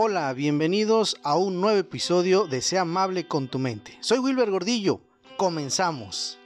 Hola, 0.00 0.32
bienvenidos 0.32 1.16
a 1.24 1.36
un 1.36 1.60
nuevo 1.60 1.76
episodio 1.76 2.46
de 2.46 2.62
Sea 2.62 2.82
amable 2.82 3.26
con 3.26 3.48
tu 3.48 3.58
mente. 3.58 3.98
Soy 3.98 4.20
Wilber 4.20 4.48
Gordillo. 4.48 5.00
Comenzamos. 5.36 6.38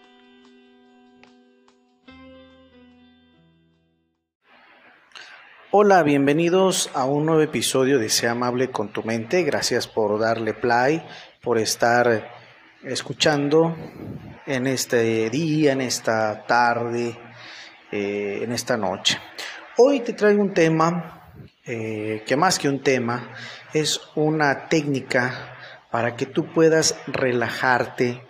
Hola, 5.71 6.03
bienvenidos 6.03 6.89
a 6.95 7.05
un 7.05 7.27
nuevo 7.27 7.43
episodio 7.43 7.99
de 7.99 8.09
Sea 8.09 8.31
amable 8.31 8.71
con 8.71 8.91
tu 8.91 9.03
mente. 9.03 9.43
Gracias 9.43 9.87
por 9.87 10.19
darle 10.19 10.55
play, 10.55 11.05
por 11.43 11.59
estar 11.59 12.31
escuchando 12.83 13.77
en 14.47 14.67
este 14.67 15.29
día, 15.29 15.73
en 15.73 15.83
esta 15.83 16.47
tarde, 16.47 17.19
eh, 17.91 18.41
en 18.45 18.51
esta 18.51 18.79
noche. 18.79 19.19
Hoy 19.77 20.01
te 20.01 20.15
traigo 20.15 20.41
un 20.41 20.55
tema 20.55 21.22
eh, 21.65 22.25
que 22.27 22.37
más 22.37 22.59
que 22.59 22.69
un 22.69 22.83
tema, 22.83 23.35
es 23.73 24.01
una 24.15 24.69
técnica 24.69 25.57
para 25.91 26.17
que 26.17 26.27
tú 26.27 26.53
puedas 26.53 26.97
relajarte, 27.07 28.23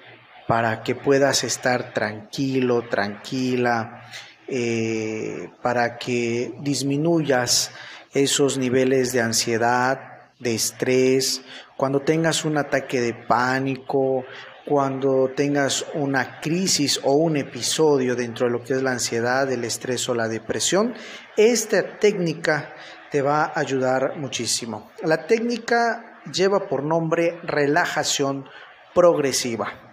para 0.47 0.83
que 0.83 0.95
puedas 0.95 1.45
estar 1.45 1.95
tranquilo, 1.95 2.83
tranquila, 2.89 4.05
eh, 4.49 5.49
para 5.63 5.97
que 5.97 6.53
disminuyas 6.61 7.71
esos 8.13 8.59
niveles 8.59 9.13
de 9.13 9.23
ansiedad, 9.23 10.31
de 10.39 10.55
estrés, 10.55 11.41
cuando 11.77 12.01
tengas 12.01 12.45
un 12.45 12.59
ataque 12.59 13.01
de 13.01 13.15
pánico, 13.15 14.25
cuando 14.67 15.31
tengas 15.35 15.87
una 15.95 16.41
crisis 16.41 17.01
o 17.03 17.15
un 17.15 17.37
episodio 17.37 18.15
dentro 18.15 18.47
de 18.47 18.53
lo 18.53 18.63
que 18.63 18.75
es 18.75 18.83
la 18.83 18.93
ansiedad, 18.93 19.51
el 19.51 19.65
estrés 19.65 20.09
o 20.09 20.15
la 20.15 20.29
depresión, 20.29 20.95
esta 21.37 21.99
técnica 21.99 22.75
te 23.13 23.21
va 23.21 23.45
a 23.45 23.61
ayudar 23.61 24.17
muchísimo. 24.17 24.91
La 25.03 25.27
técnica 25.27 26.19
lleva 26.33 26.67
por 26.67 26.83
nombre 26.83 27.39
relajación 27.43 28.47
progresiva. 28.95 29.93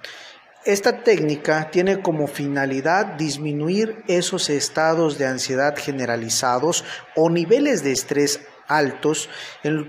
Esta 0.64 1.04
técnica 1.04 1.70
tiene 1.70 2.02
como 2.02 2.28
finalidad 2.28 3.18
disminuir 3.18 4.04
esos 4.08 4.50
estados 4.50 5.18
de 5.18 5.26
ansiedad 5.26 5.76
generalizados 5.78 6.86
o 7.16 7.30
niveles 7.30 7.84
de 7.84 7.92
estrés 7.92 8.40
altos. 8.68 9.30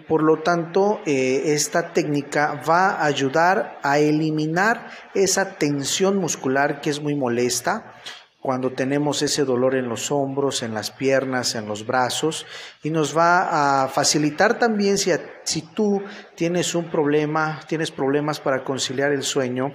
Por 0.08 0.22
lo 0.22 0.42
tanto, 0.42 1.00
eh, 1.06 1.52
esta 1.54 1.92
técnica 1.92 2.60
va 2.68 2.90
a 2.90 3.04
ayudar 3.04 3.78
a 3.82 3.98
eliminar 3.98 4.90
esa 5.14 5.54
tensión 5.54 6.18
muscular 6.18 6.80
que 6.80 6.90
es 6.90 7.00
muy 7.00 7.14
molesta 7.14 7.94
cuando 8.40 8.72
tenemos 8.72 9.20
ese 9.20 9.44
dolor 9.44 9.74
en 9.74 9.88
los 9.88 10.10
hombros, 10.10 10.62
en 10.62 10.72
las 10.72 10.90
piernas, 10.90 11.54
en 11.54 11.66
los 11.66 11.86
brazos, 11.86 12.46
y 12.82 12.90
nos 12.90 13.16
va 13.16 13.82
a 13.84 13.88
facilitar 13.88 14.58
también 14.58 14.96
si, 14.96 15.62
tú 15.74 16.02
tienes 16.36 16.74
un 16.74 16.90
problema, 16.90 17.60
tienes 17.68 17.90
problemas 17.90 18.40
para 18.40 18.64
conciliar 18.64 19.12
el 19.12 19.24
sueño, 19.24 19.72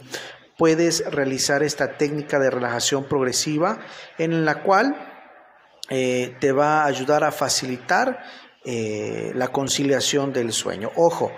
puedes 0.58 1.06
realizar 1.12 1.62
esta 1.62 1.98
técnica 1.98 2.40
de 2.40 2.50
relajación 2.50 3.04
progresiva 3.04 3.80
en 4.18 4.46
la 4.46 4.64
cual 4.64 4.96
eh, 5.90 6.36
te 6.40 6.52
va 6.52 6.84
a 6.84 6.86
ayudar 6.88 7.24
a 7.24 7.32
facilitar 7.32 8.24
eh, 8.64 9.32
la 9.36 9.50
conciliación 9.50 10.34
del 10.34 10.52
sueño. 10.52 10.90
Ojo, 10.96 11.32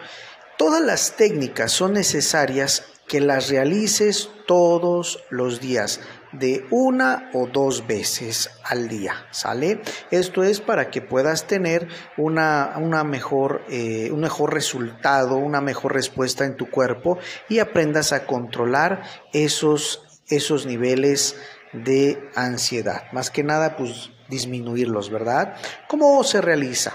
todas 0.58 0.82
las 0.82 1.18
técnicas 1.18 1.74
son 1.74 1.94
necesarias 1.94 2.86
que 3.06 3.20
las 3.20 3.50
realices 3.50 4.30
todos 4.46 5.24
los 5.30 5.60
días 5.60 6.00
de 6.32 6.66
una 6.72 7.30
o 7.34 7.48
dos 7.48 7.88
veces 7.88 8.50
al 8.64 8.88
día, 8.88 9.28
¿sale? 9.32 9.82
Esto 10.12 10.44
es 10.44 10.62
para 10.62 10.90
que 10.90 11.02
puedas 11.02 11.48
tener 11.48 11.88
una, 12.18 12.76
una 12.78 13.04
mejor, 13.04 13.64
eh, 13.70 14.10
un 14.12 14.22
mejor 14.22 14.54
resultado, 14.54 15.38
una 15.38 15.62
mejor 15.62 15.94
respuesta 15.94 16.46
en 16.46 16.58
tu 16.58 16.70
cuerpo 16.70 17.18
y 17.50 17.60
aprendas 17.60 18.14
a 18.14 18.26
controlar 18.26 19.04
esos, 19.34 20.22
esos 20.28 20.66
niveles 20.66 21.36
de 21.74 22.30
ansiedad. 22.36 23.12
Más 23.12 23.30
que 23.32 23.44
nada, 23.44 23.76
pues 23.78 24.12
disminuirlos, 24.30 25.10
¿verdad? 25.10 25.56
¿Cómo 25.88 26.24
se 26.24 26.42
realiza? 26.42 26.94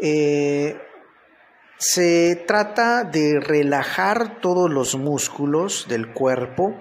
Eh, 0.00 0.76
se 1.78 2.42
trata 2.46 3.04
de 3.04 3.40
relajar 3.40 4.40
todos 4.40 4.70
los 4.70 4.94
músculos 4.96 5.86
del 5.88 6.12
cuerpo, 6.12 6.74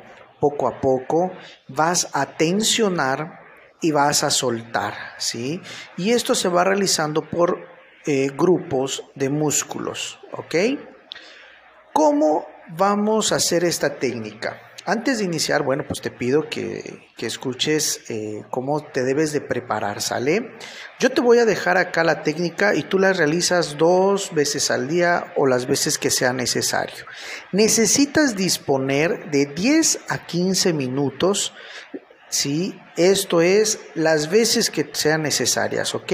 poco 0.43 0.67
a 0.67 0.81
poco, 0.81 1.31
vas 1.69 2.09
a 2.11 2.35
tensionar 2.35 3.39
y 3.81 3.91
vas 3.91 4.25
a 4.25 4.29
soltar, 4.29 4.93
¿sí? 5.17 5.61
Y 5.95 6.11
esto 6.11 6.35
se 6.35 6.49
va 6.49 6.65
realizando 6.65 7.21
por 7.21 7.59
eh, 8.05 8.27
grupos 8.35 9.05
de 9.15 9.29
músculos, 9.29 10.19
¿ok? 10.33 10.55
¿Cómo 11.93 12.45
vamos 12.77 13.31
a 13.31 13.37
hacer 13.37 13.63
esta 13.63 13.95
técnica? 13.95 14.72
Antes 14.85 15.19
de 15.19 15.23
iniciar, 15.23 15.63
bueno, 15.63 15.85
pues 15.88 16.01
te 16.01 16.11
pido 16.11 16.49
que, 16.49 17.07
escuches 17.19 18.01
eh, 18.09 18.44
cómo 18.49 18.83
te 18.83 19.03
debes 19.03 19.31
de 19.31 19.39
preparar, 19.39 20.01
¿sale? 20.01 20.57
Yo 20.99 21.09
te 21.09 21.21
voy 21.21 21.38
a 21.38 21.45
dejar 21.45 21.77
acá 21.77 22.03
la 22.03 22.21
técnica 22.21 22.75
y 22.75 22.83
tú 22.83 22.99
la 22.99 23.13
realizas 23.13 23.77
dos 23.77 24.33
veces 24.33 24.69
al 24.72 24.89
día 24.89 25.31
o 25.38 25.47
las 25.47 25.66
veces 25.66 25.97
que 25.97 26.09
sea 26.09 26.33
necesario. 26.33 27.05
Necesitas 27.53 28.35
disponer 28.35 29.31
de 29.31 29.45
10 29.45 30.01
a 30.09 30.25
15 30.25 30.73
minutos 30.73 31.53
¿sí? 32.33 32.75
Esto 32.97 33.41
es 33.41 33.79
las 33.94 34.29
veces 34.29 34.71
que 34.71 34.89
sean 34.91 35.21
necesarias, 35.21 35.94
¿ok? 35.94 36.11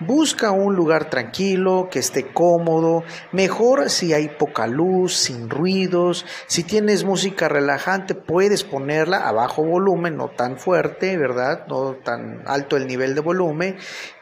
Busca 0.00 0.50
un 0.50 0.74
lugar 0.74 1.08
tranquilo, 1.08 1.88
que 1.90 1.98
esté 1.98 2.30
cómodo, 2.32 3.04
mejor 3.32 3.88
si 3.88 4.12
hay 4.12 4.28
poca 4.28 4.66
luz, 4.66 5.14
sin 5.14 5.48
ruidos, 5.48 6.26
si 6.46 6.62
tienes 6.62 7.04
música 7.04 7.48
relajante 7.48 8.14
puedes 8.14 8.64
ponerla 8.64 9.26
a 9.26 9.32
bajo 9.32 9.64
volumen, 9.64 10.16
no 10.16 10.28
tan 10.28 10.58
fuerte, 10.58 11.16
¿verdad? 11.16 11.66
No 11.68 11.94
tan 12.04 12.42
alto 12.46 12.76
el 12.76 12.86
nivel 12.86 13.14
de 13.14 13.22
volumen 13.22 13.76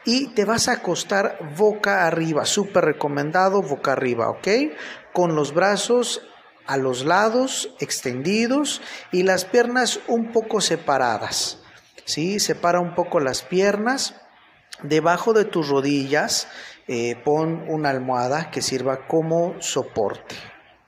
y 0.05 0.33
te 0.33 0.45
vas 0.45 0.69
a 0.69 0.73
acostar 0.73 1.37
boca 1.57 2.07
arriba, 2.07 2.45
súper 2.45 2.85
recomendado 2.85 3.61
boca 3.61 3.91
arriba, 3.91 4.29
¿ok? 4.29 4.47
Con 5.11 5.35
los 5.35 5.53
brazos 5.53 6.21
a 6.67 6.77
los 6.77 7.05
lados 7.05 7.69
extendidos 7.79 8.81
y 9.11 9.23
las 9.23 9.45
piernas 9.45 9.99
un 10.07 10.31
poco 10.31 10.61
separadas. 10.61 11.59
¿sí? 12.05 12.39
Separa 12.39 12.79
un 12.79 12.95
poco 12.95 13.19
las 13.19 13.41
piernas. 13.41 14.15
Debajo 14.83 15.33
de 15.33 15.45
tus 15.45 15.69
rodillas 15.69 16.47
eh, 16.87 17.15
pon 17.23 17.65
una 17.67 17.89
almohada 17.89 18.51
que 18.51 18.61
sirva 18.61 19.07
como 19.07 19.55
soporte. 19.61 20.35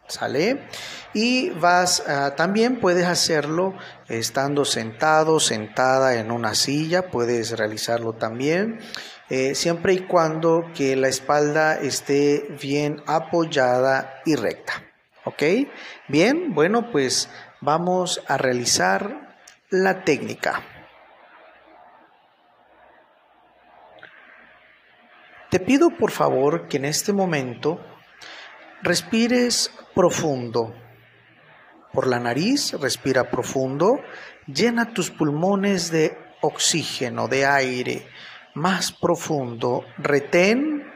¿Sale? 0.08 0.68
Y 1.14 1.50
vas, 1.50 2.02
ah, 2.08 2.36
también 2.38 2.80
puedes 2.80 3.06
hacerlo 3.06 3.74
estando 4.08 4.64
sentado, 4.64 5.42
sentada 5.42 6.16
en 6.16 6.32
una 6.32 6.56
silla, 6.56 7.10
puedes 7.12 7.58
realizarlo 7.58 8.14
también, 8.14 8.80
eh, 9.30 9.54
siempre 9.54 9.94
y 9.94 10.00
cuando 10.00 10.72
que 10.74 10.96
la 10.96 11.10
espalda 11.10 11.76
esté 11.76 12.56
bien 12.62 13.04
apoyada 13.06 14.22
y 14.26 14.36
recta. 14.36 14.87
¿Ok? 15.28 15.44
Bien, 16.08 16.54
bueno, 16.54 16.90
pues 16.90 17.30
vamos 17.60 18.24
a 18.30 18.38
realizar 18.38 19.38
la 19.70 20.06
técnica. 20.06 20.64
Te 25.50 25.60
pido 25.60 25.90
por 25.90 26.12
favor 26.12 26.70
que 26.70 26.78
en 26.78 26.86
este 26.86 27.12
momento 27.12 27.86
respires 28.84 29.70
profundo. 29.94 30.74
Por 31.92 32.08
la 32.08 32.22
nariz, 32.22 32.72
respira 32.80 33.30
profundo, 33.30 34.00
llena 34.46 34.94
tus 34.94 35.12
pulmones 35.12 35.92
de 35.92 36.18
oxígeno, 36.40 37.28
de 37.28 37.46
aire 37.46 38.08
más 38.54 38.94
profundo. 38.94 39.84
Retén, 39.98 40.90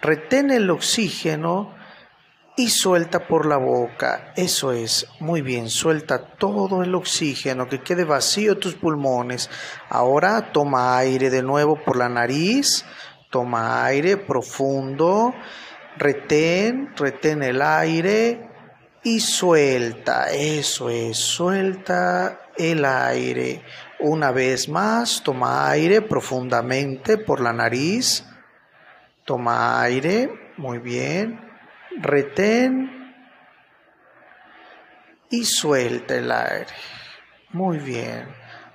retén 0.00 0.52
el 0.52 0.70
oxígeno 0.70 1.81
y 2.56 2.68
suelta 2.68 3.26
por 3.26 3.46
la 3.46 3.56
boca. 3.56 4.32
Eso 4.36 4.72
es, 4.72 5.06
muy 5.20 5.42
bien, 5.42 5.70
suelta 5.70 6.18
todo 6.36 6.82
el 6.82 6.94
oxígeno, 6.94 7.68
que 7.68 7.80
quede 7.80 8.04
vacío 8.04 8.58
tus 8.58 8.74
pulmones. 8.74 9.48
Ahora 9.88 10.52
toma 10.52 10.98
aire 10.98 11.30
de 11.30 11.42
nuevo 11.42 11.82
por 11.82 11.96
la 11.96 12.08
nariz, 12.08 12.84
toma 13.30 13.84
aire 13.84 14.18
profundo, 14.18 15.34
retén, 15.96 16.94
retén 16.96 17.42
el 17.42 17.62
aire 17.62 18.48
y 19.02 19.20
suelta. 19.20 20.30
Eso 20.30 20.90
es, 20.90 21.16
suelta 21.16 22.50
el 22.56 22.84
aire. 22.84 23.62
Una 24.00 24.30
vez 24.30 24.68
más, 24.68 25.22
toma 25.22 25.70
aire 25.70 26.02
profundamente 26.02 27.16
por 27.16 27.40
la 27.40 27.52
nariz. 27.52 28.26
Toma 29.24 29.80
aire, 29.80 30.52
muy 30.58 30.78
bien 30.78 31.51
retén 32.00 33.14
y 35.30 35.44
suelta 35.44 36.14
el 36.14 36.30
aire. 36.30 36.66
Muy 37.50 37.78
bien. 37.78 38.28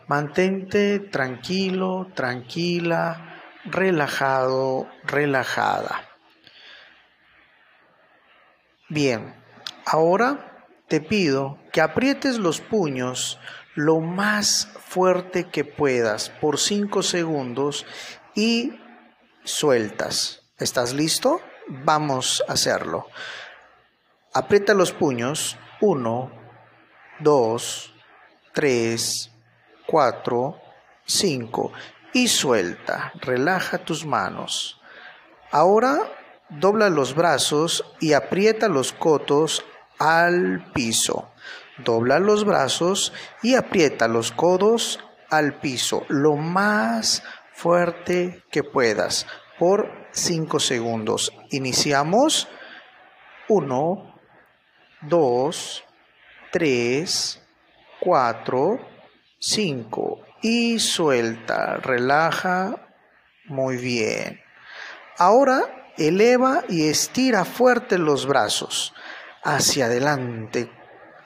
Mantente 0.08 1.00
tranquilo, 1.00 2.12
tranquila, 2.16 3.42
relajado, 3.66 4.90
relajada. 5.04 6.02
Bien, 8.90 9.36
ahora 9.86 10.66
te 10.88 11.02
pido 11.02 11.60
que 11.74 11.82
aprietes 11.82 12.38
los 12.38 12.62
puños 12.62 13.40
lo 13.76 14.00
más 14.00 14.70
fuerte 14.80 15.50
que 15.50 15.66
puedas 15.66 16.30
por 16.30 16.58
5 16.58 17.04
segundos 17.04 17.86
y 18.34 18.80
sueltas. 19.44 20.42
¿Estás 20.58 20.94
listo? 20.94 21.42
Vamos 21.70 22.44
a 22.48 22.54
hacerlo. 22.54 23.08
Aprieta 24.34 24.74
los 24.74 24.92
puños. 24.92 25.58
1, 25.82 26.32
2, 27.20 27.94
3, 28.54 29.32
4, 29.86 30.62
5 31.06 31.72
y 32.14 32.28
suelta. 32.28 33.12
Relaja 33.22 33.78
tus 33.80 34.06
manos. 34.06 34.82
Ahora 35.52 36.12
dobla 36.50 36.90
los 36.90 37.14
brazos 37.14 37.86
y 38.00 38.14
aprieta 38.14 38.68
los 38.70 38.92
codos 38.92 39.64
al 40.00 40.72
piso. 40.74 41.32
Dobla 41.78 42.20
los 42.20 42.44
brazos 42.44 43.14
y 43.44 43.56
aprieta 43.56 44.08
los 44.08 44.32
codos 44.32 45.00
al 45.30 45.60
piso 45.60 46.06
lo 46.08 46.36
más 46.36 47.24
fuerte 47.54 48.44
que 48.50 48.64
puedas 48.64 49.28
por 49.60 49.90
5 50.12 50.60
segundos. 50.60 51.34
Iniciamos. 51.52 52.48
1, 53.50 54.20
2, 55.02 55.84
3, 56.52 57.42
4, 58.00 58.80
5 59.40 60.20
y 60.42 60.80
suelta. 60.80 61.78
Relaja. 61.78 62.88
Muy 63.46 63.78
bien. 63.78 64.42
Ahora 65.18 65.94
eleva 65.98 66.64
y 66.68 66.90
estira 66.90 67.46
fuerte 67.46 67.98
los 67.98 68.26
brazos 68.28 68.94
hacia 69.44 69.86
adelante 69.86 70.70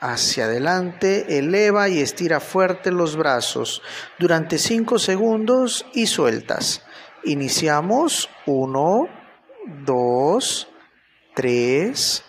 hacia 0.02 0.46
adelante, 0.46 1.38
eleva 1.38 1.88
y 1.88 2.00
estira 2.00 2.40
fuerte 2.40 2.90
los 2.90 3.16
brazos 3.16 3.82
durante 4.18 4.58
5 4.58 4.98
segundos 4.98 5.86
y 5.94 6.08
sueltas. 6.08 6.82
Iniciamos 7.24 8.28
1, 8.46 9.08
2, 9.84 10.68
3, 11.34 12.24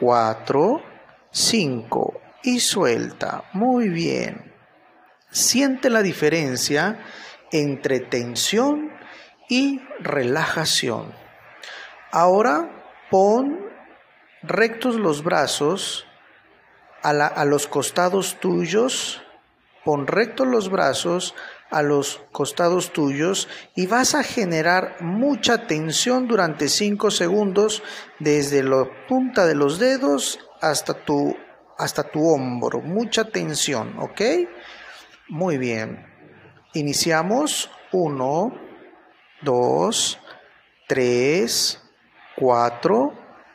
4, 0.00 0.82
5 1.30 2.20
y 2.44 2.60
suelta. 2.60 3.44
Muy 3.52 3.88
bien. 3.88 4.54
Siente 5.30 5.90
la 5.90 6.02
diferencia 6.02 7.04
entre 7.52 8.00
tensión 8.00 8.90
y 9.48 9.80
relajación. 10.00 11.14
Ahora 12.10 12.70
pon 13.10 13.68
rectos 14.42 14.96
los 14.96 15.24
brazos 15.24 16.06
a, 17.02 17.44
los 17.44 17.66
costados 17.66 18.38
tuyos, 18.40 19.22
pon 19.84 20.06
rectos 20.06 20.46
los 20.46 20.68
brazos 20.70 21.34
a 21.70 21.82
los 21.82 22.20
costados 22.32 22.92
tuyos 22.92 23.48
y 23.74 23.86
vas 23.86 24.14
a 24.14 24.22
generar 24.22 24.96
mucha 25.00 25.66
tensión 25.66 26.28
durante 26.28 26.68
5 26.68 27.10
segundos 27.10 27.82
desde 28.18 28.62
la 28.62 28.88
punta 29.06 29.46
de 29.46 29.54
los 29.54 29.78
dedos 29.78 30.38
hasta 30.60 30.94
tu, 30.94 31.36
hasta 31.76 32.04
tu 32.04 32.28
hombro. 32.28 32.80
Mucha 32.80 33.24
tensión, 33.24 33.98
¿ok? 33.98 34.20
Muy 35.28 35.58
bien. 35.58 36.06
Iniciamos. 36.74 37.70
1, 37.90 38.52
2, 39.42 40.18
3, 40.88 41.82
4, 42.36 43.12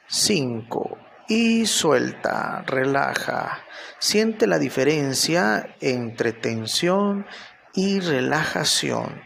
5 0.08 0.98
y 1.28 1.66
suelta, 1.66 2.64
relaja. 2.66 3.60
Siente 4.00 4.48
la 4.48 4.60
diferencia 4.60 5.76
entre 5.82 6.34
tensión 6.34 7.26
y 7.74 8.00
relajación. 8.00 9.22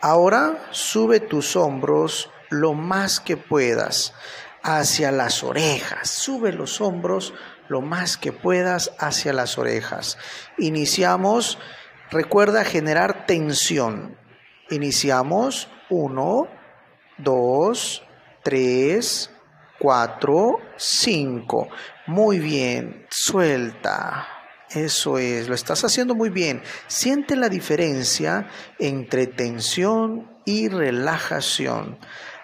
Ahora 0.00 0.68
sube 0.70 1.20
tus 1.20 1.56
hombros 1.56 2.30
lo 2.50 2.74
más 2.74 3.20
que 3.20 3.36
puedas 3.36 4.14
hacia 4.62 5.10
las 5.10 5.42
orejas. 5.42 6.10
Sube 6.10 6.52
los 6.52 6.80
hombros 6.80 7.34
lo 7.68 7.80
más 7.80 8.16
que 8.16 8.32
puedas 8.32 8.92
hacia 8.98 9.32
las 9.32 9.58
orejas. 9.58 10.18
Iniciamos, 10.58 11.58
recuerda 12.10 12.64
generar 12.64 13.26
tensión. 13.26 14.16
Iniciamos 14.70 15.68
1, 15.88 16.48
2, 17.18 18.02
3, 18.42 19.30
4, 19.78 20.58
5. 20.76 21.68
Muy 22.06 22.38
bien, 22.38 23.06
suelta. 23.10 24.35
Eso 24.70 25.18
es, 25.18 25.48
lo 25.48 25.54
estás 25.54 25.84
haciendo 25.84 26.14
muy 26.14 26.28
bien. 26.28 26.62
Siente 26.88 27.36
la 27.36 27.48
diferencia 27.48 28.48
entre 28.78 29.26
tensión 29.26 30.30
y 30.44 30.68
relajación. 30.68 31.98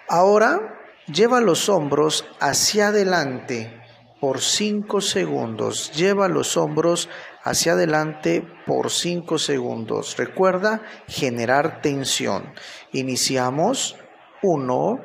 Ahora 0.07 0.79
lleva 1.07 1.41
los 1.41 1.67
hombros 1.69 2.25
hacia 2.39 2.87
adelante 2.87 3.81
por 4.21 4.39
5 4.39 5.01
segundos. 5.01 5.91
Lleva 5.91 6.29
los 6.29 6.55
hombros 6.55 7.09
hacia 7.43 7.73
adelante 7.73 8.47
por 8.65 8.89
5 8.89 9.37
segundos. 9.37 10.15
Recuerda 10.17 10.81
generar 11.07 11.81
tensión. 11.81 12.53
Iniciamos. 12.93 13.97
1, 14.41 15.01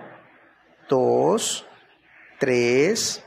2, 0.89 1.67
3, 2.41 3.25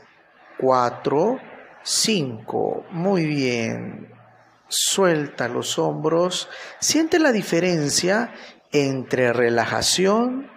4, 0.58 1.51
5. 1.82 2.86
Muy 2.90 3.26
bien. 3.26 4.12
Suelta 4.68 5.48
los 5.48 5.78
hombros. 5.78 6.48
Siente 6.80 7.18
la 7.18 7.32
diferencia 7.32 8.32
entre 8.72 9.32
relajación 9.32 10.50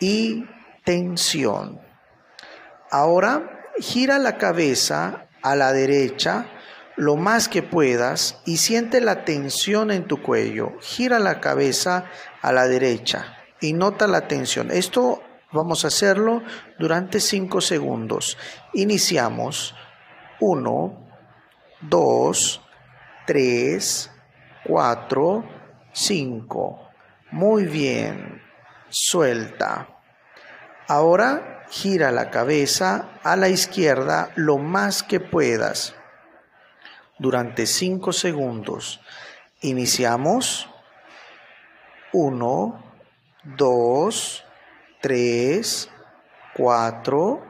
y 0.00 0.44
tensión. 0.84 1.80
Ahora 2.90 3.64
gira 3.78 4.18
la 4.18 4.38
cabeza 4.38 5.28
a 5.42 5.56
la 5.56 5.72
derecha 5.72 6.46
lo 6.96 7.16
más 7.16 7.48
que 7.48 7.62
puedas 7.62 8.40
y 8.46 8.56
siente 8.56 9.02
la 9.02 9.24
tensión 9.24 9.90
en 9.90 10.06
tu 10.06 10.22
cuello. 10.22 10.72
Gira 10.80 11.18
la 11.18 11.40
cabeza 11.40 12.06
a 12.40 12.52
la 12.52 12.66
derecha 12.66 13.36
y 13.60 13.74
nota 13.74 14.06
la 14.06 14.28
tensión. 14.28 14.70
Esto 14.70 15.22
Vamos 15.52 15.84
a 15.84 15.88
hacerlo 15.88 16.42
durante 16.78 17.20
5 17.20 17.60
segundos. 17.60 18.36
Iniciamos. 18.74 19.74
1, 20.40 21.06
2, 21.80 22.60
3, 23.26 24.10
4, 24.64 25.44
5. 25.92 26.90
Muy 27.30 27.64
bien. 27.64 28.42
Suelta. 28.88 29.88
Ahora 30.88 31.64
gira 31.70 32.12
la 32.12 32.30
cabeza 32.30 33.08
a 33.22 33.36
la 33.36 33.48
izquierda 33.48 34.30
lo 34.36 34.58
más 34.58 35.02
que 35.02 35.20
puedas 35.20 35.94
durante 37.18 37.66
5 37.66 38.12
segundos. 38.12 39.00
Iniciamos. 39.62 40.68
1, 42.12 42.84
2, 43.56 44.44
3, 45.00 45.90
4, 46.54 47.42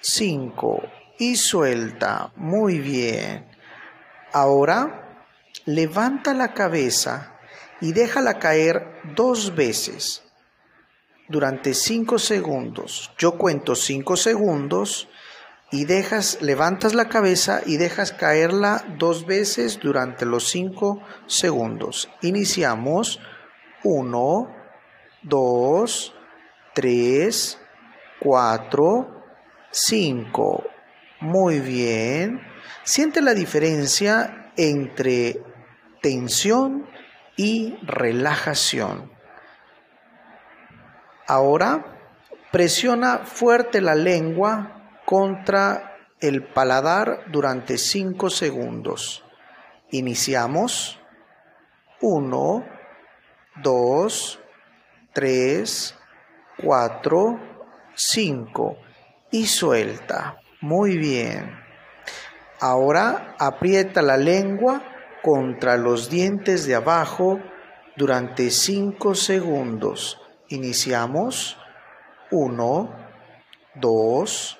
5 0.00 1.03
y 1.30 1.36
suelta. 1.36 2.32
Muy 2.36 2.78
bien. 2.78 3.46
Ahora 4.32 5.26
levanta 5.64 6.34
la 6.34 6.52
cabeza 6.54 7.38
y 7.80 7.92
déjala 7.92 8.38
caer 8.38 9.00
dos 9.14 9.54
veces 9.54 10.22
durante 11.28 11.74
5 11.74 12.18
segundos. 12.18 13.10
Yo 13.18 13.38
cuento 13.38 13.74
5 13.74 14.16
segundos 14.16 15.08
y 15.70 15.86
dejas, 15.86 16.42
levantas 16.42 16.94
la 16.94 17.08
cabeza 17.08 17.62
y 17.64 17.78
dejas 17.78 18.12
caerla 18.12 18.84
dos 18.98 19.26
veces 19.26 19.80
durante 19.80 20.26
los 20.26 20.48
5 20.50 21.00
segundos. 21.26 22.10
Iniciamos 22.22 23.20
1, 23.82 24.56
2, 25.22 26.14
3, 26.74 27.58
4, 28.20 29.24
5. 29.70 30.73
Muy 31.24 31.60
bien. 31.60 32.42
Siente 32.82 33.22
la 33.22 33.32
diferencia 33.32 34.52
entre 34.58 35.40
tensión 36.02 36.86
y 37.34 37.78
relajación. 37.80 39.10
Ahora 41.26 41.98
presiona 42.52 43.20
fuerte 43.20 43.80
la 43.80 43.94
lengua 43.94 45.00
contra 45.06 45.96
el 46.20 46.44
paladar 46.44 47.24
durante 47.32 47.78
5 47.78 48.28
segundos. 48.28 49.24
Iniciamos. 49.92 51.00
1, 52.02 52.66
2, 53.62 54.40
3, 55.14 55.98
4, 56.62 57.40
5 57.94 58.76
y 59.30 59.46
suelta. 59.46 60.38
Muy 60.64 60.96
bien. 60.96 61.60
Ahora 62.58 63.36
aprieta 63.38 64.00
la 64.00 64.16
lengua 64.16 64.82
contra 65.22 65.76
los 65.76 66.08
dientes 66.08 66.66
de 66.66 66.74
abajo 66.74 67.38
durante 67.96 68.50
5 68.50 69.14
segundos. 69.14 70.18
Iniciamos. 70.48 71.58
1, 72.30 72.96
2, 73.74 74.58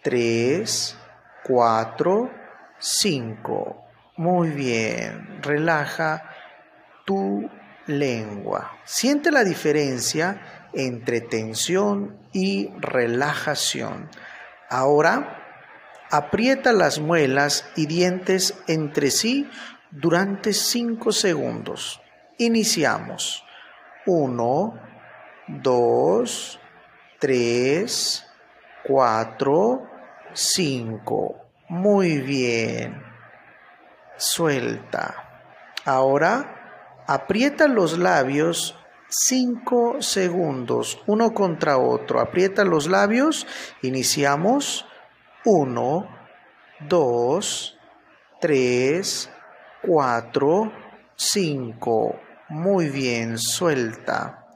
3, 0.00 0.98
4, 1.44 2.30
5. 2.78 3.86
Muy 4.16 4.48
bien. 4.48 5.38
Relaja 5.42 6.30
tu 7.04 7.46
lengua. 7.88 8.78
Siente 8.84 9.30
la 9.30 9.44
diferencia 9.44 10.70
entre 10.72 11.20
tensión 11.20 12.16
y 12.32 12.70
relajación. 12.78 14.08
Ahora 14.70 15.40
aprieta 16.12 16.74
las 16.74 16.98
muelas 16.98 17.64
y 17.74 17.86
dientes 17.86 18.54
entre 18.68 19.10
sí 19.10 19.48
durante 19.90 20.52
5 20.52 21.10
segundos. 21.10 22.02
Iniciamos. 22.36 23.44
1, 24.04 24.74
2, 25.48 26.60
3, 27.18 28.26
4, 28.84 29.90
5. 30.34 31.36
Muy 31.70 32.18
bien. 32.18 33.02
Suelta. 34.18 35.14
Ahora 35.86 37.04
aprieta 37.06 37.68
los 37.68 37.96
labios 37.96 38.76
5 39.08 40.02
segundos, 40.02 41.02
uno 41.06 41.32
contra 41.32 41.78
otro. 41.78 42.20
Aprieta 42.20 42.64
los 42.64 42.86
labios. 42.86 43.46
Iniciamos. 43.80 44.86
1, 45.44 46.08
2, 46.88 47.78
3, 48.40 49.30
4, 49.82 50.72
5. 51.16 52.20
Muy 52.48 52.88
bien, 52.88 53.38
suelta. 53.38 54.46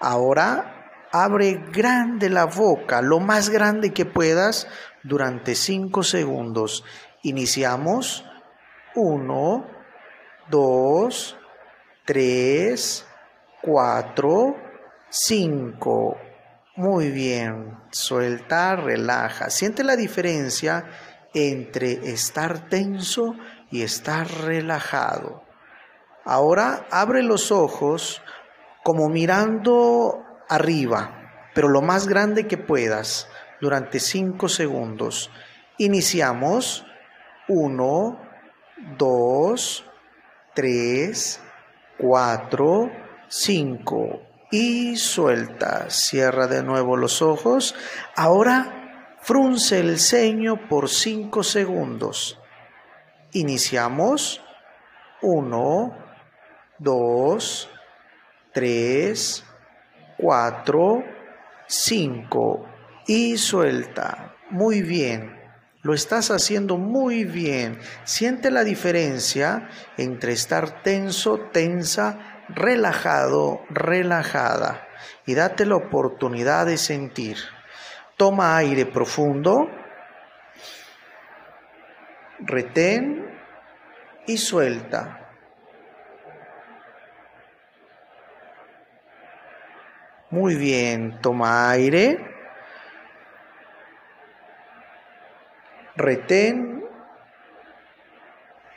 Ahora 0.00 1.08
abre 1.12 1.62
grande 1.72 2.28
la 2.28 2.46
boca, 2.46 3.02
lo 3.02 3.20
más 3.20 3.50
grande 3.50 3.92
que 3.92 4.04
puedas, 4.04 4.66
durante 5.02 5.54
5 5.54 6.02
segundos. 6.02 6.84
Iniciamos. 7.22 8.24
1, 8.96 9.66
2, 10.48 11.38
3, 12.04 13.06
4, 13.62 14.56
5. 15.08 16.25
Muy 16.76 17.10
bien. 17.10 17.78
Suelta, 17.90 18.76
relaja. 18.76 19.48
Siente 19.48 19.82
la 19.82 19.96
diferencia 19.96 20.84
entre 21.32 22.10
estar 22.12 22.68
tenso 22.68 23.34
y 23.70 23.80
estar 23.80 24.30
relajado. 24.30 25.42
Ahora 26.26 26.86
abre 26.90 27.22
los 27.22 27.50
ojos 27.50 28.20
como 28.84 29.08
mirando 29.08 30.22
arriba, 30.50 31.50
pero 31.54 31.68
lo 31.68 31.80
más 31.80 32.08
grande 32.08 32.46
que 32.46 32.58
puedas 32.58 33.26
durante 33.60 33.98
cinco 33.98 34.50
segundos. 34.50 35.30
Iniciamos. 35.78 36.84
Uno, 37.48 38.20
dos, 38.98 39.84
tres, 40.54 41.40
cuatro, 41.96 42.90
cinco. 43.28 44.25
Y 44.58 44.96
suelta. 44.96 45.90
Cierra 45.90 46.46
de 46.46 46.62
nuevo 46.62 46.96
los 46.96 47.20
ojos. 47.20 47.74
Ahora 48.14 49.18
frunce 49.20 49.80
el 49.80 49.98
ceño 49.98 50.66
por 50.66 50.88
cinco 50.88 51.42
segundos. 51.42 52.40
Iniciamos. 53.32 54.40
Uno, 55.20 55.94
dos, 56.78 57.68
tres, 58.54 59.44
cuatro, 60.16 61.04
cinco. 61.66 62.66
Y 63.06 63.36
suelta. 63.36 64.36
Muy 64.48 64.80
bien. 64.80 65.38
Lo 65.82 65.92
estás 65.92 66.30
haciendo 66.30 66.78
muy 66.78 67.24
bien. 67.24 67.78
Siente 68.04 68.50
la 68.50 68.64
diferencia 68.64 69.68
entre 69.98 70.32
estar 70.32 70.82
tenso, 70.82 71.40
tensa, 71.52 72.35
relajado, 72.48 73.64
relajada. 73.70 74.86
Y 75.26 75.34
date 75.34 75.66
la 75.66 75.76
oportunidad 75.76 76.66
de 76.66 76.78
sentir. 76.78 77.36
Toma 78.16 78.56
aire 78.56 78.86
profundo. 78.86 79.68
Retén 82.38 83.38
y 84.26 84.38
suelta. 84.38 85.30
Muy 90.30 90.56
bien, 90.56 91.20
toma 91.20 91.70
aire. 91.70 92.36
retén 95.96 96.84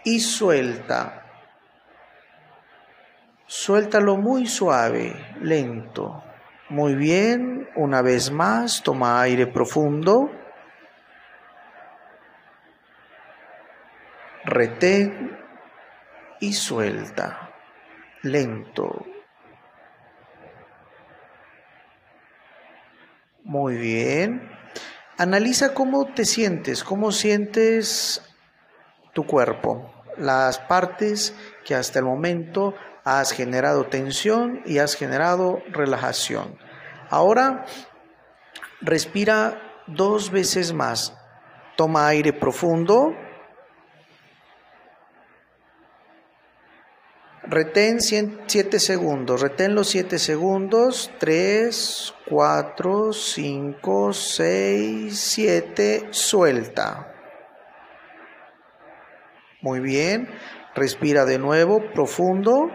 y 0.03 0.19
suelta. 0.19 1.18
Suéltalo 3.69 4.17
muy 4.17 4.47
suave, 4.47 5.13
lento. 5.41 6.23
Muy 6.69 6.95
bien, 6.95 7.69
una 7.75 8.01
vez 8.01 8.31
más, 8.31 8.81
toma 8.81 9.21
aire 9.21 9.45
profundo. 9.45 10.31
Retén 14.43 15.37
y 16.39 16.53
suelta, 16.53 17.51
lento. 18.23 19.05
Muy 23.43 23.77
bien. 23.77 24.49
Analiza 25.19 25.75
cómo 25.75 26.11
te 26.11 26.25
sientes, 26.25 26.83
cómo 26.83 27.11
sientes 27.11 28.19
tu 29.13 29.27
cuerpo, 29.27 29.93
las 30.17 30.57
partes 30.57 31.35
que 31.63 31.75
hasta 31.75 31.99
el 31.99 32.05
momento 32.05 32.73
has 33.03 33.31
generado 33.31 33.85
tensión 33.85 34.61
y 34.65 34.79
has 34.79 34.95
generado 34.95 35.61
relajación. 35.71 36.57
Ahora 37.09 37.65
respira 38.81 39.61
dos 39.87 40.31
veces 40.31 40.73
más. 40.73 41.15
Toma 41.75 42.07
aire 42.07 42.33
profundo. 42.33 43.15
Retén 47.43 47.99
7 47.99 48.79
segundos, 48.79 49.41
retén 49.41 49.73
los 49.73 49.89
7 49.89 50.19
segundos, 50.19 51.09
3, 51.17 52.13
4, 52.29 53.11
5, 53.11 54.13
6, 54.13 55.19
7, 55.19 56.07
suelta. 56.11 57.11
Muy 59.61 59.79
bien, 59.79 60.29
respira 60.75 61.25
de 61.25 61.39
nuevo, 61.39 61.91
profundo. 61.91 62.69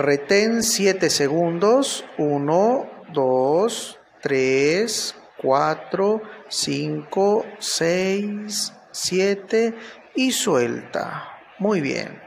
Retén 0.00 0.62
7 0.62 1.10
segundos, 1.10 2.06
1, 2.16 2.90
2, 3.12 3.98
3, 4.22 5.14
4, 5.36 6.22
5, 6.48 7.44
6, 7.58 8.72
7 8.92 9.74
y 10.14 10.32
suelta. 10.32 11.38
Muy 11.58 11.82
bien. 11.82 12.18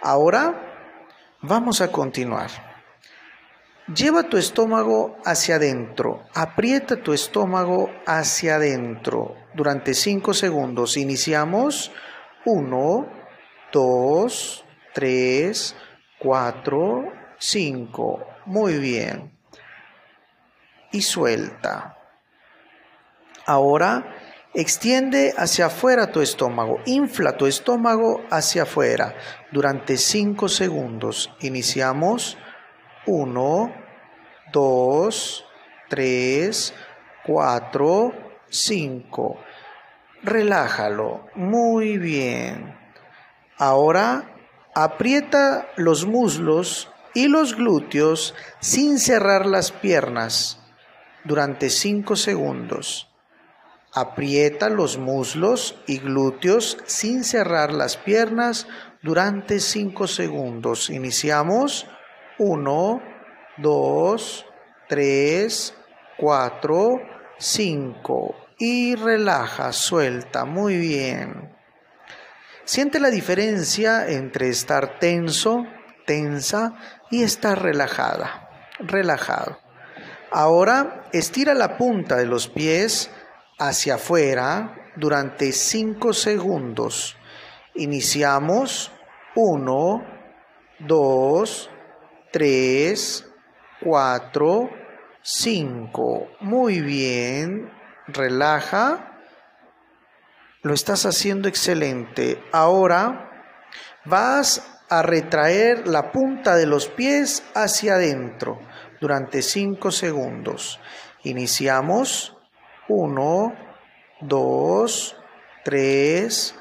Ahora 0.00 0.88
vamos 1.42 1.82
a 1.82 1.92
continuar. 1.92 2.48
Lleva 3.94 4.30
tu 4.30 4.38
estómago 4.38 5.18
hacia 5.26 5.56
adentro, 5.56 6.22
aprieta 6.32 7.02
tu 7.02 7.12
estómago 7.12 7.90
hacia 8.06 8.56
adentro 8.56 9.36
durante 9.54 9.92
5 9.92 10.32
segundos. 10.32 10.96
Iniciamos 10.96 11.92
1, 12.46 13.06
2, 13.70 14.64
3, 14.94 15.74
4, 15.74 15.85
5. 17.38 18.26
Muy 18.46 18.78
bien. 18.78 19.32
Y 20.92 21.02
suelta. 21.02 21.96
Ahora 23.46 24.16
Extiende 24.58 25.34
hacia 25.36 25.66
afuera 25.66 26.10
tu 26.10 26.22
estómago, 26.22 26.80
infla 26.86 27.36
tu 27.36 27.44
estómago 27.44 28.22
hacia 28.30 28.62
afuera 28.62 29.14
durante 29.52 29.98
5 29.98 30.48
segundos. 30.48 31.30
Iniciamos 31.40 32.38
1, 33.04 33.74
2, 34.54 35.44
3, 35.90 36.74
4, 37.26 38.12
5. 38.48 39.36
Relájalo, 40.22 41.26
muy 41.34 41.98
bien. 41.98 42.78
Ahora 43.58 44.35
aprieta 44.76 45.70
los 45.76 46.04
muslos 46.04 46.90
y 47.14 47.28
los 47.28 47.56
glúteos 47.56 48.34
sin 48.60 48.98
cerrar 48.98 49.46
las 49.46 49.72
piernas 49.72 50.60
durante 51.24 51.70
5 51.70 52.14
segundos. 52.14 53.08
Aprieta 53.94 54.68
los 54.68 54.98
muslos 54.98 55.76
y 55.86 55.96
glúteos 55.96 56.76
sin 56.84 57.24
cerrar 57.24 57.72
las 57.72 57.96
piernas 57.96 58.68
durante 59.00 59.60
5 59.60 60.06
segundos. 60.08 60.90
Iniciamos. 60.90 61.86
1, 62.38 63.02
2, 63.56 64.46
3, 64.90 65.74
4, 66.18 67.00
5. 67.38 68.36
Y 68.58 68.94
relaja, 68.94 69.72
suelta. 69.72 70.44
Muy 70.44 70.76
bien. 70.76 71.55
Siente 72.66 72.98
la 72.98 73.10
diferencia 73.10 74.08
entre 74.08 74.48
estar 74.48 74.98
tenso, 74.98 75.64
tensa 76.04 76.74
y 77.12 77.22
estar 77.22 77.62
relajada, 77.62 78.50
relajado. 78.80 79.60
Ahora 80.32 81.04
estira 81.12 81.54
la 81.54 81.76
punta 81.76 82.16
de 82.16 82.26
los 82.26 82.48
pies 82.48 83.08
hacia 83.56 83.94
afuera 83.94 84.90
durante 84.96 85.52
5 85.52 86.12
segundos. 86.12 87.16
Iniciamos 87.76 88.90
1, 89.36 90.04
2, 90.80 91.70
3, 92.32 93.30
4, 93.80 94.70
5. 95.22 96.28
Muy 96.40 96.80
bien. 96.80 97.70
Relaja. 98.08 99.15
Lo 100.66 100.74
estás 100.74 101.06
haciendo 101.06 101.46
excelente. 101.46 102.42
Ahora 102.50 103.30
vas 104.04 104.66
a 104.88 105.00
retraer 105.02 105.86
la 105.86 106.10
punta 106.10 106.56
de 106.56 106.66
los 106.66 106.88
pies 106.88 107.44
hacia 107.54 107.94
adentro 107.94 108.58
durante 109.00 109.42
5 109.42 109.92
segundos. 109.92 110.80
Iniciamos 111.22 112.36
1, 112.88 113.54
2, 114.22 115.16
3, 115.64 116.54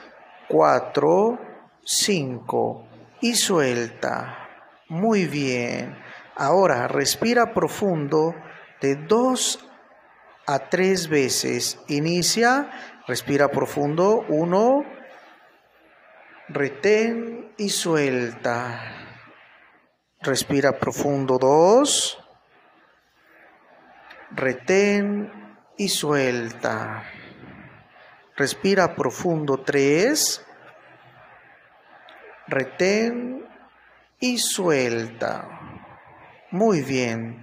4, 0.49 1.39
5 1.83 2.87
y 3.21 3.33
suelta. 3.33 4.37
Muy 4.87 5.25
bien. 5.25 5.97
Ahora 6.35 6.87
respira 6.87 7.55
profundo 7.55 8.35
de 8.81 8.97
2 8.97 9.67
a 10.45 10.59
3 10.69 11.09
veces. 11.09 11.79
Inicia, 11.87 12.69
respira 13.07 13.49
profundo. 13.49 14.25
1, 14.29 14.85
retén 16.49 17.53
y 17.57 17.69
suelta. 17.69 18.81
Respira 20.21 20.79
profundo. 20.79 21.37
2, 21.37 22.17
retén 24.31 25.31
y 25.77 25.89
suelta. 25.89 27.03
Respira 28.37 28.95
profundo 28.95 29.61
3, 29.61 30.45
retén 32.47 33.47
y 34.19 34.37
suelta. 34.39 35.47
Muy 36.51 36.81
bien. 36.81 37.41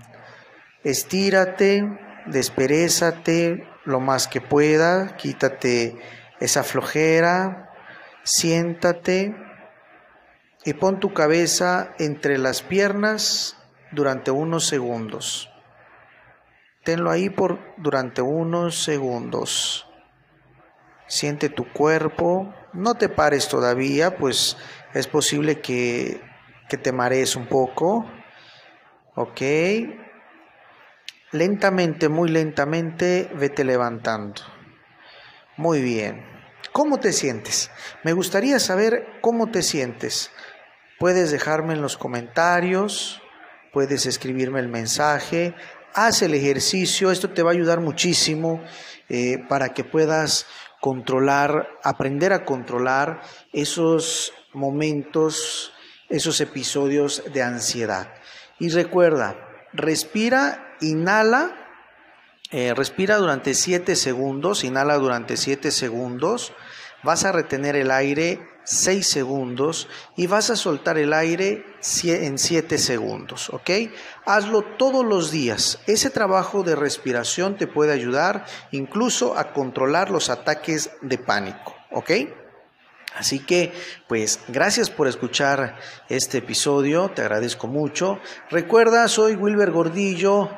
Estírate, 0.84 1.82
desperezate 2.26 3.71
lo 3.84 4.00
más 4.00 4.28
que 4.28 4.40
pueda, 4.40 5.16
quítate 5.16 5.98
esa 6.40 6.62
flojera, 6.62 7.70
siéntate 8.22 9.36
y 10.64 10.74
pon 10.74 11.00
tu 11.00 11.12
cabeza 11.12 11.94
entre 11.98 12.38
las 12.38 12.62
piernas 12.62 13.56
durante 13.90 14.30
unos 14.30 14.66
segundos. 14.66 15.48
Tenlo 16.84 17.10
ahí 17.10 17.30
por 17.30 17.60
durante 17.76 18.22
unos 18.22 18.82
segundos. 18.82 19.86
Siente 21.06 21.48
tu 21.48 21.72
cuerpo. 21.72 22.52
No 22.72 22.94
te 22.94 23.08
pares 23.08 23.48
todavía, 23.48 24.16
pues 24.16 24.56
es 24.94 25.06
posible 25.06 25.60
que, 25.60 26.20
que 26.68 26.76
te 26.76 26.90
marees 26.90 27.36
un 27.36 27.46
poco. 27.46 28.06
Ok. 29.14 29.40
Lentamente, 31.32 32.10
muy 32.10 32.28
lentamente, 32.28 33.30
vete 33.34 33.64
levantando. 33.64 34.42
Muy 35.56 35.80
bien. 35.80 36.22
¿Cómo 36.72 37.00
te 37.00 37.12
sientes? 37.12 37.70
Me 38.04 38.12
gustaría 38.12 38.58
saber 38.58 39.06
cómo 39.22 39.50
te 39.50 39.62
sientes. 39.62 40.30
Puedes 40.98 41.30
dejarme 41.30 41.72
en 41.72 41.80
los 41.80 41.96
comentarios, 41.96 43.22
puedes 43.72 44.04
escribirme 44.04 44.60
el 44.60 44.68
mensaje, 44.68 45.54
haz 45.94 46.20
el 46.20 46.34
ejercicio, 46.34 47.10
esto 47.10 47.30
te 47.30 47.42
va 47.42 47.50
a 47.50 47.54
ayudar 47.54 47.80
muchísimo 47.80 48.62
eh, 49.08 49.38
para 49.48 49.70
que 49.70 49.84
puedas 49.84 50.46
controlar, 50.82 51.66
aprender 51.82 52.34
a 52.34 52.44
controlar 52.44 53.22
esos 53.54 54.34
momentos, 54.52 55.72
esos 56.10 56.42
episodios 56.42 57.22
de 57.32 57.42
ansiedad. 57.42 58.12
Y 58.58 58.68
recuerda, 58.68 59.36
respira, 59.72 60.71
inhala, 60.82 61.56
eh, 62.50 62.74
respira 62.74 63.16
durante 63.16 63.54
7 63.54 63.96
segundos, 63.96 64.64
inhala 64.64 64.98
durante 64.98 65.36
7 65.38 65.70
segundos, 65.70 66.52
vas 67.02 67.24
a 67.24 67.32
retener 67.32 67.76
el 67.76 67.90
aire 67.90 68.40
6 68.64 69.08
segundos 69.08 69.88
y 70.16 70.26
vas 70.26 70.50
a 70.50 70.56
soltar 70.56 70.98
el 70.98 71.12
aire 71.12 71.64
en 72.04 72.38
7 72.38 72.78
segundos, 72.78 73.50
¿ok? 73.50 73.70
Hazlo 74.24 74.62
todos 74.62 75.04
los 75.04 75.30
días. 75.30 75.80
Ese 75.86 76.10
trabajo 76.10 76.62
de 76.62 76.76
respiración 76.76 77.56
te 77.56 77.66
puede 77.66 77.92
ayudar 77.92 78.44
incluso 78.70 79.36
a 79.36 79.52
controlar 79.52 80.10
los 80.10 80.30
ataques 80.30 80.90
de 81.00 81.18
pánico, 81.18 81.74
¿ok? 81.90 82.10
Así 83.16 83.40
que, 83.40 83.72
pues, 84.08 84.40
gracias 84.48 84.90
por 84.90 85.08
escuchar 85.08 85.78
este 86.08 86.38
episodio, 86.38 87.10
te 87.10 87.22
agradezco 87.22 87.66
mucho. 87.66 88.18
Recuerda, 88.50 89.08
soy 89.08 89.34
Wilber 89.34 89.70
Gordillo. 89.70 90.50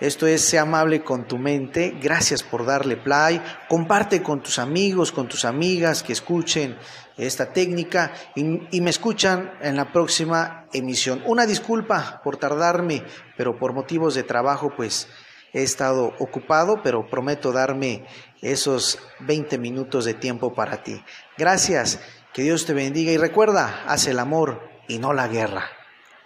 Esto 0.00 0.28
es 0.28 0.42
Sea 0.42 0.62
amable 0.62 1.02
con 1.02 1.26
tu 1.26 1.38
mente. 1.38 1.96
Gracias 2.00 2.42
por 2.42 2.64
darle 2.64 2.96
play. 2.96 3.42
Comparte 3.68 4.22
con 4.22 4.40
tus 4.40 4.58
amigos, 4.58 5.10
con 5.10 5.28
tus 5.28 5.44
amigas 5.44 6.02
que 6.02 6.12
escuchen 6.12 6.76
esta 7.16 7.52
técnica 7.52 8.12
y, 8.36 8.80
me 8.80 8.90
escuchan 8.90 9.52
en 9.60 9.76
la 9.76 9.92
próxima 9.92 10.66
emisión. 10.72 11.22
Una 11.26 11.46
disculpa 11.46 12.20
por 12.22 12.36
tardarme, 12.36 13.02
pero 13.36 13.58
por 13.58 13.72
motivos 13.72 14.14
de 14.14 14.22
trabajo 14.22 14.72
pues 14.76 15.08
he 15.52 15.62
estado 15.62 16.14
ocupado, 16.18 16.82
pero 16.82 17.08
prometo 17.08 17.52
darme 17.52 18.04
esos 18.42 18.98
20 19.20 19.58
minutos 19.58 20.04
de 20.04 20.14
tiempo 20.14 20.54
para 20.54 20.82
ti. 20.82 21.02
Gracias, 21.36 22.00
que 22.32 22.42
Dios 22.42 22.66
te 22.66 22.74
bendiga 22.74 23.12
y 23.12 23.16
recuerda, 23.16 23.84
haz 23.86 24.06
el 24.06 24.18
amor 24.18 24.60
y 24.86 24.98
no 24.98 25.12
la 25.12 25.28
guerra. 25.28 25.64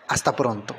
Hasta 0.08 0.36
pronto. 0.36 0.74